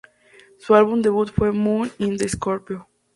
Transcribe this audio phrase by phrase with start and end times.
[0.57, 2.87] Su álbum debut fue Moon In The Scorpio.